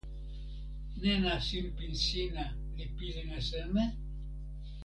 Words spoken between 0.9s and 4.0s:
nena sinpin sina li pilin e seme?